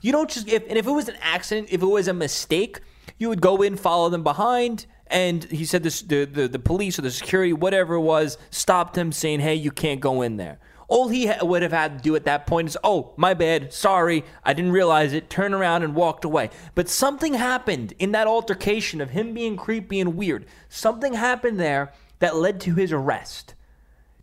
You 0.02 0.12
don't 0.12 0.30
just 0.30 0.50
if 0.50 0.68
and 0.68 0.78
if 0.78 0.86
it 0.86 0.92
was 0.92 1.08
an 1.08 1.16
accident, 1.22 1.70
if 1.72 1.82
it 1.82 1.86
was 1.86 2.10
a 2.10 2.14
mistake, 2.14 2.82
you 3.18 3.30
would 3.30 3.40
go 3.40 3.62
in, 3.62 3.78
follow 3.78 4.10
them 4.10 4.22
behind, 4.22 4.86
and 5.08 5.46
he 5.46 5.64
said 5.64 5.84
this 5.84 6.02
the, 6.02 6.26
the, 6.26 6.50
the 6.50 6.60
police 6.60 7.00
or 7.00 7.04
the 7.04 7.10
security, 7.10 7.54
whatever 7.54 7.94
it 7.94 8.02
was, 8.02 8.38
stopped 8.50 8.98
him 8.98 9.14
saying, 9.14 9.40
Hey, 9.40 9.56
you 9.56 9.72
can't 9.72 10.02
go 10.02 10.24
in 10.24 10.36
there. 10.36 10.60
All 10.90 11.08
he 11.08 11.28
ha- 11.28 11.46
would 11.46 11.62
have 11.62 11.72
had 11.72 12.00
to 12.00 12.04
do 12.04 12.18
at 12.18 12.26
that 12.26 12.48
point 12.48 12.68
is, 12.68 12.78
Oh, 12.84 13.14
my 13.16 13.34
bad, 13.34 13.72
sorry, 13.72 14.26
I 14.44 14.52
didn't 14.52 14.74
realize 14.74 15.14
it, 15.14 15.30
turn 15.30 15.54
around 15.54 15.84
and 15.84 15.96
walked 15.96 16.26
away. 16.26 16.50
But 16.76 16.90
something 16.90 17.36
happened 17.36 17.94
in 17.98 18.12
that 18.12 18.28
altercation 18.28 19.00
of 19.00 19.12
him 19.12 19.34
being 19.34 19.56
creepy 19.56 20.02
and 20.02 20.18
weird. 20.18 20.48
Something 20.68 21.14
happened 21.14 21.62
there 21.62 21.94
that 22.20 22.36
led 22.36 22.60
to 22.60 22.76
his 22.76 22.92
arrest. 22.92 23.54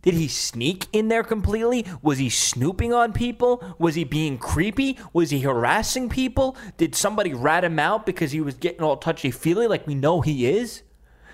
Did 0.01 0.13
he 0.13 0.27
sneak 0.27 0.87
in 0.93 1.07
there 1.07 1.23
completely? 1.23 1.85
Was 2.01 2.17
he 2.17 2.29
snooping 2.29 2.93
on 2.93 3.13
people? 3.13 3.63
Was 3.79 3.95
he 3.95 4.03
being 4.03 4.37
creepy? 4.37 4.97
Was 5.11 5.31
he 5.31 5.41
harassing 5.41 6.07
people? 6.07 6.55
Did 6.77 6.95
somebody 6.95 7.33
rat 7.33 7.63
him 7.63 7.79
out 7.79 8.05
because 8.05 8.31
he 8.31 8.39
was 8.39 8.53
getting 8.53 8.81
all 8.81 8.97
touchy 8.97 9.31
feely 9.31 9.67
like 9.67 9.87
we 9.87 9.95
know 9.95 10.21
he 10.21 10.45
is? 10.45 10.83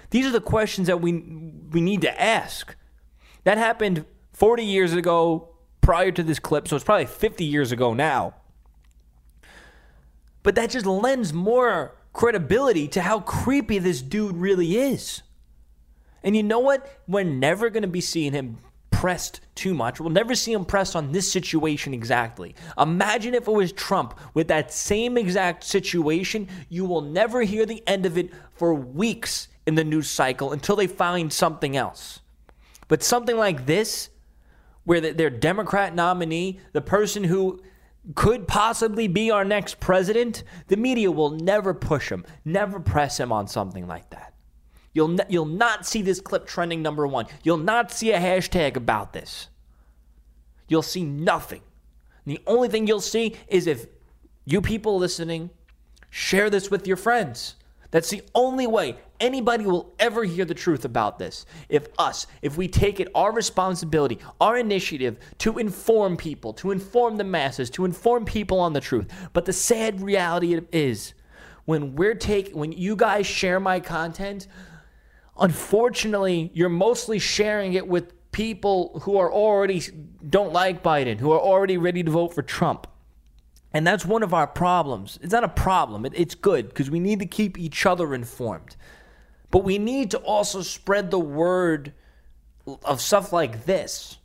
These 0.09 0.25
are 0.25 0.31
the 0.31 0.41
questions 0.41 0.87
that 0.87 1.01
we 1.01 1.13
we 1.71 1.81
need 1.81 2.01
to 2.01 2.21
ask. 2.21 2.75
That 3.43 3.57
happened 3.57 4.05
40 4.31 4.63
years 4.63 4.93
ago 4.93 5.49
prior 5.81 6.11
to 6.11 6.23
this 6.23 6.39
clip, 6.39 6.67
so 6.67 6.75
it's 6.75 6.85
probably 6.85 7.05
50 7.05 7.43
years 7.43 7.71
ago 7.71 7.93
now. 7.93 8.35
But 10.41 10.55
that 10.55 10.69
just 10.69 10.85
lends 10.85 11.33
more 11.33 11.95
credibility 12.13 12.87
to 12.89 13.01
how 13.01 13.19
creepy 13.21 13.79
this 13.79 14.01
dude 14.01 14.37
really 14.37 14.77
is. 14.77 15.23
And 16.23 16.35
you 16.35 16.43
know 16.43 16.59
what? 16.59 17.01
We're 17.07 17.23
never 17.23 17.69
going 17.69 17.83
to 17.83 17.87
be 17.87 18.01
seeing 18.01 18.33
him 18.33 18.57
pressed 18.91 19.41
too 19.55 19.73
much. 19.73 19.99
We'll 19.99 20.11
never 20.11 20.33
see 20.33 20.53
him 20.53 20.63
pressed 20.63 20.95
on 20.95 21.11
this 21.11 21.29
situation 21.29 21.93
exactly. 21.93 22.55
Imagine 22.77 23.33
if 23.33 23.47
it 23.47 23.51
was 23.51 23.73
Trump 23.73 24.17
with 24.33 24.47
that 24.47 24.71
same 24.71 25.17
exact 25.17 25.65
situation. 25.65 26.47
You 26.69 26.85
will 26.85 27.01
never 27.01 27.41
hear 27.41 27.65
the 27.65 27.83
end 27.85 28.05
of 28.05 28.17
it 28.17 28.29
for 28.53 28.73
weeks 28.73 29.49
in 29.65 29.75
the 29.75 29.83
news 29.83 30.09
cycle 30.09 30.53
until 30.53 30.77
they 30.77 30.87
find 30.87 31.33
something 31.33 31.75
else. 31.75 32.21
But 32.87 33.03
something 33.03 33.35
like 33.35 33.65
this, 33.65 34.09
where 34.85 35.01
their 35.01 35.29
Democrat 35.29 35.95
nominee, 35.95 36.59
the 36.71 36.81
person 36.81 37.23
who 37.23 37.61
could 38.15 38.47
possibly 38.47 39.07
be 39.07 39.31
our 39.31 39.45
next 39.45 39.79
president, 39.79 40.43
the 40.67 40.77
media 40.77 41.11
will 41.11 41.31
never 41.31 41.73
push 41.73 42.11
him, 42.11 42.25
never 42.45 42.79
press 42.79 43.19
him 43.19 43.31
on 43.31 43.47
something 43.47 43.87
like 43.87 44.09
that. 44.11 44.32
You'll, 44.93 45.17
you'll 45.27 45.45
not 45.45 45.85
see 45.85 46.01
this 46.01 46.21
clip 46.21 46.45
trending 46.45 46.81
number 46.81 47.07
one. 47.07 47.25
You'll 47.43 47.57
not 47.57 47.91
see 47.91 48.11
a 48.11 48.19
hashtag 48.19 48.75
about 48.75 49.13
this. 49.13 49.47
You'll 50.67 50.81
see 50.81 51.03
nothing. 51.03 51.61
And 52.25 52.35
the 52.35 52.41
only 52.47 52.69
thing 52.69 52.87
you'll 52.87 53.01
see 53.01 53.35
is 53.47 53.67
if 53.67 53.87
you 54.45 54.61
people 54.61 54.97
listening 54.97 55.49
share 56.09 56.49
this 56.49 56.69
with 56.69 56.87
your 56.87 56.97
friends. 56.97 57.55
That's 57.89 58.09
the 58.09 58.23
only 58.33 58.65
way 58.65 58.97
anybody 59.19 59.65
will 59.65 59.93
ever 59.99 60.23
hear 60.23 60.45
the 60.45 60.55
truth 60.55 60.83
about 60.83 61.19
this. 61.19 61.45
If 61.69 61.87
us, 61.99 62.25
if 62.41 62.57
we 62.57 62.67
take 62.67 62.99
it 62.99 63.07
our 63.13 63.31
responsibility, 63.31 64.19
our 64.41 64.57
initiative 64.57 65.17
to 65.39 65.59
inform 65.59 66.17
people, 66.17 66.53
to 66.53 66.71
inform 66.71 67.17
the 67.17 67.23
masses, 67.23 67.69
to 67.71 67.85
inform 67.85 68.25
people 68.25 68.59
on 68.59 68.73
the 68.73 68.81
truth. 68.81 69.11
But 69.31 69.45
the 69.45 69.53
sad 69.53 70.01
reality 70.01 70.59
is 70.71 71.13
when 71.65 71.95
we're 71.95 72.15
taking 72.15 72.57
when 72.57 72.71
you 72.71 72.95
guys 72.95 73.27
share 73.27 73.59
my 73.59 73.79
content, 73.79 74.47
unfortunately, 75.39 76.51
you're 76.53 76.69
mostly 76.69 77.19
sharing 77.19 77.73
it 77.73 77.87
with 77.87 78.13
people 78.31 78.99
who 79.03 79.17
are 79.17 79.31
already 79.31 79.81
don't 80.27 80.53
like 80.53 80.83
Biden, 80.83 81.19
who 81.19 81.31
are 81.31 81.39
already 81.39 81.77
ready 81.77 82.03
to 82.03 82.11
vote 82.11 82.33
for 82.33 82.41
Trump. 82.41 82.87
And 83.73 83.87
that's 83.87 84.05
one 84.05 84.21
of 84.21 84.33
our 84.33 84.47
problems. 84.47 85.17
It's 85.21 85.33
not 85.33 85.43
a 85.43 85.49
problem, 85.49 86.05
it, 86.05 86.13
it's 86.15 86.35
good 86.35 86.69
because 86.69 86.91
we 86.91 86.99
need 86.99 87.19
to 87.19 87.25
keep 87.25 87.57
each 87.57 87.85
other 87.85 88.13
informed. 88.13 88.75
But 89.49 89.63
we 89.63 89.77
need 89.77 90.11
to 90.11 90.17
also 90.17 90.61
spread 90.61 91.11
the 91.11 91.19
word 91.19 91.93
of 92.83 93.01
stuff 93.01 93.31
like 93.31 93.65
this 93.65 94.17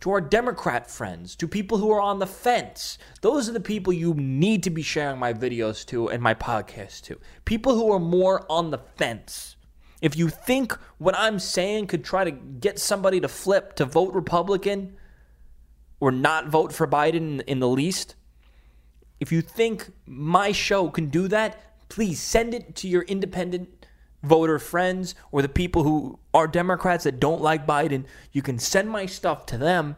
to 0.00 0.10
our 0.10 0.20
Democrat 0.20 0.90
friends, 0.90 1.34
to 1.36 1.48
people 1.48 1.78
who 1.78 1.90
are 1.90 2.00
on 2.00 2.18
the 2.18 2.26
fence. 2.26 2.98
Those 3.22 3.48
are 3.48 3.52
the 3.52 3.60
people 3.60 3.92
you 3.92 4.14
need 4.14 4.62
to 4.64 4.70
be 4.70 4.82
sharing 4.82 5.18
my 5.18 5.32
videos 5.32 5.84
to 5.86 6.08
and 6.08 6.22
my 6.22 6.34
podcast 6.34 7.02
to. 7.04 7.18
People 7.44 7.74
who 7.74 7.90
are 7.92 7.98
more 7.98 8.44
on 8.50 8.70
the 8.70 8.78
fence. 8.78 9.55
If 10.00 10.16
you 10.16 10.28
think 10.28 10.72
what 10.98 11.16
I'm 11.16 11.38
saying 11.38 11.86
could 11.86 12.04
try 12.04 12.24
to 12.24 12.30
get 12.30 12.78
somebody 12.78 13.20
to 13.20 13.28
flip 13.28 13.74
to 13.76 13.84
vote 13.84 14.12
Republican 14.12 14.96
or 16.00 16.12
not 16.12 16.48
vote 16.48 16.72
for 16.72 16.86
Biden 16.86 17.42
in 17.44 17.60
the 17.60 17.68
least, 17.68 18.14
if 19.20 19.32
you 19.32 19.40
think 19.40 19.90
my 20.04 20.52
show 20.52 20.90
can 20.90 21.08
do 21.08 21.28
that, 21.28 21.88
please 21.88 22.20
send 22.20 22.52
it 22.52 22.74
to 22.76 22.88
your 22.88 23.02
independent 23.02 23.86
voter 24.22 24.58
friends 24.58 25.14
or 25.32 25.40
the 25.40 25.48
people 25.48 25.82
who 25.84 26.18
are 26.34 26.46
Democrats 26.46 27.04
that 27.04 27.20
don't 27.20 27.40
like 27.40 27.66
Biden. 27.66 28.04
You 28.32 28.42
can 28.42 28.58
send 28.58 28.90
my 28.90 29.06
stuff 29.06 29.46
to 29.46 29.58
them, 29.58 29.96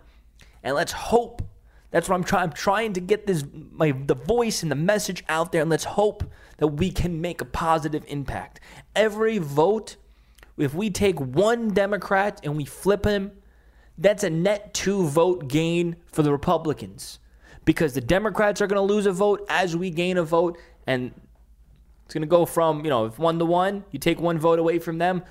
and 0.62 0.74
let's 0.76 0.92
hope. 0.92 1.42
That's 1.90 2.08
what 2.08 2.16
I'm 2.16 2.24
trying. 2.24 2.42
I'm 2.44 2.52
trying 2.52 2.92
to 2.94 3.00
get 3.00 3.26
this 3.26 3.44
my 3.52 3.92
the 3.92 4.14
voice 4.14 4.62
and 4.62 4.70
the 4.70 4.76
message 4.76 5.24
out 5.28 5.52
there, 5.52 5.62
and 5.62 5.70
let's 5.70 5.84
hope 5.84 6.24
that 6.58 6.68
we 6.68 6.90
can 6.90 7.20
make 7.20 7.40
a 7.40 7.46
positive 7.46 8.04
impact. 8.08 8.60
Every 8.94 9.38
vote, 9.38 9.96
if 10.56 10.74
we 10.74 10.90
take 10.90 11.18
one 11.18 11.68
Democrat 11.68 12.40
and 12.42 12.56
we 12.56 12.64
flip 12.64 13.06
him, 13.06 13.32
that's 13.96 14.22
a 14.22 14.30
net 14.30 14.74
two 14.74 15.06
vote 15.06 15.48
gain 15.48 15.96
for 16.12 16.22
the 16.22 16.32
Republicans 16.32 17.20
because 17.64 17.94
the 17.94 18.00
Democrats 18.00 18.60
are 18.60 18.66
going 18.66 18.76
to 18.76 18.94
lose 18.94 19.06
a 19.06 19.12
vote 19.12 19.44
as 19.48 19.76
we 19.76 19.90
gain 19.90 20.16
a 20.16 20.22
vote. 20.22 20.58
And 20.86 21.12
it's 22.04 22.14
going 22.14 22.22
to 22.22 22.28
go 22.28 22.46
from, 22.46 22.84
you 22.84 22.90
know, 22.90 23.06
if 23.06 23.18
one 23.18 23.38
to 23.38 23.44
one, 23.44 23.84
you 23.90 23.98
take 23.98 24.20
one 24.20 24.38
vote 24.38 24.58
away 24.58 24.78
from 24.78 24.98
them, 24.98 25.22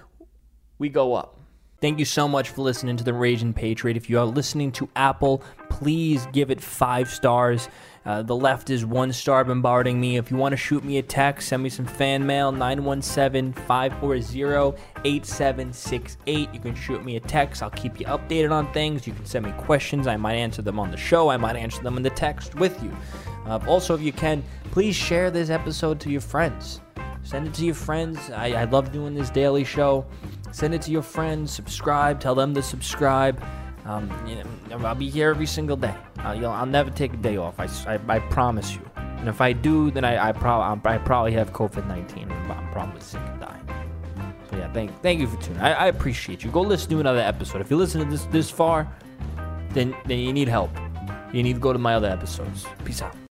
we 0.77 0.89
go 0.89 1.13
up. 1.13 1.36
Thank 1.79 1.99
you 1.99 2.05
so 2.05 2.27
much 2.27 2.49
for 2.49 2.63
listening 2.63 2.97
to 2.97 3.03
the 3.03 3.13
Raging 3.13 3.53
Patriot. 3.53 3.97
If 3.97 4.09
you 4.09 4.17
are 4.17 4.25
listening 4.25 4.71
to 4.73 4.89
Apple, 4.95 5.43
please 5.69 6.25
give 6.33 6.49
it 6.49 6.59
five 6.59 7.07
stars. 7.07 7.69
Uh, 8.03 8.23
the 8.23 8.35
left 8.35 8.71
is 8.71 8.83
one 8.83 9.13
star 9.13 9.43
bombarding 9.45 10.01
me. 10.01 10.17
If 10.17 10.31
you 10.31 10.37
want 10.37 10.53
to 10.53 10.57
shoot 10.57 10.83
me 10.83 10.97
a 10.97 11.03
text, 11.03 11.49
send 11.49 11.61
me 11.61 11.69
some 11.69 11.85
fan 11.85 12.25
mail 12.25 12.51
917 12.51 13.53
540 13.53 14.81
8768. 15.05 16.49
You 16.51 16.59
can 16.59 16.73
shoot 16.73 17.05
me 17.05 17.17
a 17.17 17.19
text. 17.19 17.61
I'll 17.61 17.69
keep 17.69 17.99
you 17.99 18.07
updated 18.07 18.51
on 18.51 18.73
things. 18.73 19.05
You 19.05 19.13
can 19.13 19.25
send 19.25 19.45
me 19.45 19.51
questions. 19.59 20.07
I 20.07 20.17
might 20.17 20.35
answer 20.35 20.63
them 20.63 20.79
on 20.79 20.89
the 20.89 20.97
show. 20.97 21.29
I 21.29 21.37
might 21.37 21.57
answer 21.57 21.83
them 21.83 21.95
in 21.95 22.01
the 22.01 22.09
text 22.09 22.55
with 22.55 22.81
you. 22.81 22.91
Uh, 23.45 23.59
also, 23.67 23.93
if 23.93 24.01
you 24.01 24.13
can, 24.13 24.43
please 24.71 24.95
share 24.95 25.29
this 25.29 25.51
episode 25.51 25.99
to 25.99 26.09
your 26.09 26.21
friends. 26.21 26.81
Send 27.27 27.45
it 27.45 27.53
to 27.55 27.65
your 27.65 27.75
friends. 27.75 28.31
I, 28.31 28.53
I 28.53 28.63
love 28.63 28.93
doing 28.93 29.13
this 29.13 29.29
daily 29.29 29.65
show. 29.65 30.05
Send 30.51 30.73
it 30.73 30.81
to 30.83 30.91
your 30.91 31.01
friends. 31.01 31.51
Subscribe. 31.51 32.19
Tell 32.19 32.35
them 32.35 32.53
to 32.53 32.61
subscribe. 32.61 33.41
Um, 33.85 34.11
you 34.27 34.35
know, 34.35 34.85
I'll 34.85 34.95
be 34.95 35.09
here 35.09 35.29
every 35.29 35.45
single 35.45 35.77
day. 35.77 35.95
I'll, 36.19 36.45
I'll 36.47 36.65
never 36.65 36.89
take 36.89 37.13
a 37.13 37.17
day 37.17 37.37
off. 37.37 37.59
I, 37.59 37.67
I, 37.87 37.99
I, 38.07 38.19
promise 38.19 38.73
you. 38.73 38.81
And 38.95 39.29
if 39.29 39.39
I 39.39 39.53
do, 39.53 39.91
then 39.91 40.03
I, 40.03 40.29
I, 40.29 40.31
prob- 40.33 40.85
I 40.85 40.97
probably 40.97 41.31
have 41.33 41.53
COVID 41.53 41.87
19. 41.87 42.31
I'm 42.31 42.71
probably 42.71 42.99
sick 43.01 43.21
and 43.25 43.39
dying. 43.39 43.67
So 44.49 44.57
yeah, 44.57 44.71
thank, 44.73 45.01
thank 45.01 45.19
you 45.19 45.27
for 45.27 45.41
tuning. 45.41 45.61
I, 45.61 45.73
I 45.73 45.87
appreciate 45.87 46.43
you. 46.43 46.51
Go 46.51 46.61
listen 46.61 46.89
to 46.91 46.99
another 46.99 47.19
episode. 47.19 47.61
If 47.61 47.71
you 47.71 47.77
listen 47.77 48.03
to 48.03 48.09
this 48.09 48.25
this 48.25 48.49
far, 48.49 48.87
then 49.71 49.95
then 50.05 50.19
you 50.19 50.31
need 50.31 50.47
help. 50.47 50.71
You 51.33 51.43
need 51.43 51.53
to 51.53 51.59
go 51.59 51.73
to 51.73 51.79
my 51.79 51.95
other 51.95 52.07
episodes. 52.07 52.65
Peace 52.85 53.01
out. 53.01 53.17